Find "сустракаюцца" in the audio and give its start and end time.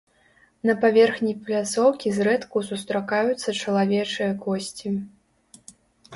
2.71-3.49